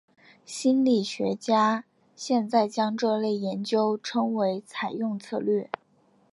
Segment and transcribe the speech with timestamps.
[0.47, 1.83] 心理学家
[2.15, 5.69] 现在将这类研究称为采用策略。